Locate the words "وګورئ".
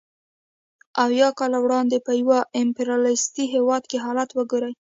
4.33-4.73